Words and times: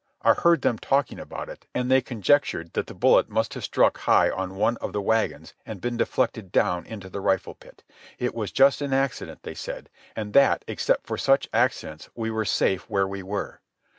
I 0.23 0.33
heard 0.33 0.63
them 0.63 0.79
talking 0.79 1.19
about 1.19 1.47
it, 1.47 1.67
and 1.75 1.91
they 1.91 2.01
conjectured 2.01 2.73
that 2.73 2.87
the 2.87 2.95
bullet 2.95 3.29
must 3.29 3.53
have 3.53 3.63
struck 3.63 3.99
high 3.99 4.31
on 4.31 4.55
one 4.55 4.77
of 4.77 4.93
the 4.93 4.99
wagons 5.01 5.53
and 5.63 5.79
been 5.79 5.95
deflected 5.95 6.51
down 6.51 6.87
into 6.87 7.07
the 7.07 7.21
rifle 7.21 7.53
pit. 7.53 7.83
It 8.17 8.33
was 8.33 8.51
just 8.51 8.81
an 8.81 8.93
accident, 8.93 9.43
they 9.43 9.53
said, 9.53 9.91
and 10.15 10.33
that 10.33 10.65
except 10.67 11.05
for 11.05 11.19
such 11.19 11.47
accidents 11.53 12.09
we 12.15 12.31
were 12.31 12.45
safe 12.45 12.89
where 12.89 13.07
we 13.07 13.21
were. 13.21 13.61